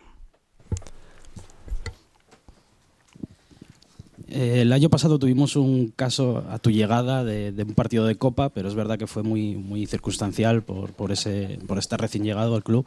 Eh, 4.30 4.62
el 4.62 4.72
año 4.72 4.88
pasado 4.88 5.18
tuvimos 5.18 5.56
un 5.56 5.88
caso 5.88 6.44
a 6.48 6.58
tu 6.58 6.70
llegada 6.70 7.24
de, 7.24 7.52
un 7.66 7.74
partido 7.74 8.06
de 8.06 8.14
Copa, 8.14 8.50
pero 8.50 8.68
es 8.68 8.76
verdad 8.76 8.96
que 8.96 9.08
fue 9.08 9.24
muy, 9.24 9.56
muy 9.56 9.86
circunstancial 9.86 10.62
por, 10.62 10.92
por, 10.92 11.10
ese, 11.10 11.58
por 11.66 11.78
estar 11.78 12.00
recién 12.00 12.22
llegado 12.22 12.54
al 12.54 12.62
club 12.62 12.86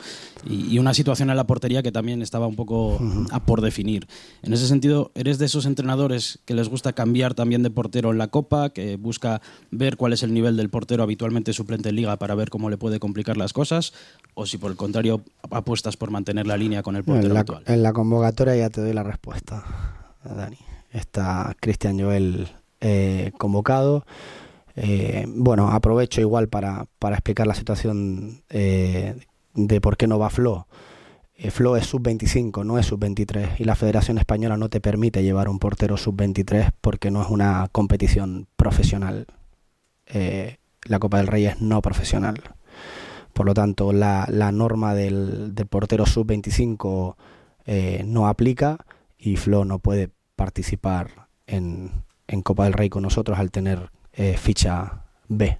y, 0.49 0.79
una 0.83 0.93
situación 0.93 1.29
en 1.29 1.37
la 1.37 1.45
portería 1.45 1.83
que 1.83 1.91
también 1.91 2.21
estaba 2.21 2.47
un 2.47 2.55
poco 2.55 2.99
a 3.31 3.39
por 3.41 3.61
definir. 3.61 4.07
En 4.41 4.53
ese 4.53 4.67
sentido, 4.67 5.11
¿eres 5.15 5.37
de 5.37 5.45
esos 5.45 5.65
entrenadores 5.65 6.39
que 6.45 6.53
les 6.53 6.67
gusta 6.67 6.93
cambiar 6.93 7.33
también 7.33 7.63
de 7.63 7.69
portero 7.69 8.11
en 8.11 8.17
la 8.17 8.27
Copa, 8.27 8.69
que 8.71 8.97
busca 8.97 9.41
ver 9.71 9.95
cuál 9.95 10.13
es 10.13 10.23
el 10.23 10.33
nivel 10.33 10.57
del 10.57 10.69
portero 10.69 11.03
habitualmente 11.03 11.53
suplente 11.53 11.89
en 11.89 11.95
Liga 11.95 12.17
para 12.17 12.35
ver 12.35 12.49
cómo 12.49 12.69
le 12.69 12.77
puede 12.77 12.99
complicar 12.99 13.37
las 13.37 13.53
cosas? 13.53 13.93
¿O 14.33 14.45
si 14.45 14.57
por 14.57 14.71
el 14.71 14.77
contrario 14.77 15.21
apuestas 15.51 15.95
por 15.95 16.11
mantener 16.11 16.47
la 16.47 16.57
línea 16.57 16.83
con 16.83 16.95
el 16.95 17.03
portero 17.03 17.27
en 17.27 17.33
la, 17.33 17.39
actual? 17.41 17.63
En 17.67 17.83
la 17.83 17.93
convocatoria 17.93 18.55
ya 18.55 18.69
te 18.69 18.81
doy 18.81 18.93
la 18.93 19.03
respuesta, 19.03 19.63
Dani. 20.23 20.57
Está 20.93 21.55
Cristian 21.59 21.99
Joel 21.99 22.47
eh, 22.81 23.31
convocado. 23.37 24.05
Eh, 24.75 25.25
bueno, 25.27 25.69
aprovecho 25.69 26.21
igual 26.21 26.47
para, 26.47 26.87
explicar 27.11 27.47
la 27.47 27.55
situación 27.55 28.41
eh, 28.49 29.15
de 29.53 29.81
por 29.81 29.97
qué 29.97 30.07
no 30.07 30.19
va 30.19 30.29
Flo. 30.29 30.67
Flo 31.49 31.75
es 31.75 31.87
sub-25, 31.87 32.63
no 32.63 32.79
es 32.79 32.85
sub-23 32.85 33.59
y 33.59 33.65
la 33.65 33.75
Federación 33.75 34.17
Española 34.17 34.55
no 34.55 34.69
te 34.69 34.79
permite 34.79 35.23
llevar 35.23 35.49
un 35.49 35.59
portero 35.59 35.97
sub-23 35.97 36.71
porque 36.79 37.11
no 37.11 37.21
es 37.21 37.29
una 37.29 37.67
competición 37.71 38.47
profesional. 38.55 39.27
La 40.85 40.99
Copa 40.99 41.17
del 41.17 41.27
Rey 41.27 41.47
es 41.47 41.59
no 41.59 41.81
profesional. 41.81 42.35
Por 43.33 43.45
lo 43.47 43.53
tanto, 43.53 43.91
la, 43.91 44.27
norma 44.53 44.93
del, 44.93 45.53
del 45.55 45.65
portero 45.65 46.05
sub-25 46.05 47.15
eh, 47.65 48.03
no 48.05 48.27
aplica 48.27 48.85
y 49.17 49.37
Flo 49.37 49.65
no 49.65 49.79
puede 49.79 50.09
participar 50.35 51.27
en, 51.47 52.03
en 52.27 52.41
Copa 52.41 52.65
del 52.65 52.73
Rey 52.73 52.89
con 52.89 53.03
nosotros 53.03 53.39
al 53.39 53.51
tener 53.51 53.91
eh, 54.13 54.37
ficha 54.37 55.05
B. 55.27 55.59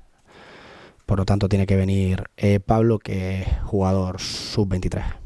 Por 1.06 1.20
lo 1.20 1.26
tanto, 1.26 1.50
tiene 1.50 1.66
que 1.66 1.76
venir 1.76 2.24
eh, 2.38 2.60
Pablo, 2.60 3.00
que 3.00 3.42
es 3.42 3.48
jugador 3.64 4.22
sub-23. 4.22 5.04